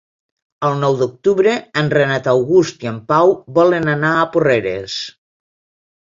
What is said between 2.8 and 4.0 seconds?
i en Pau volen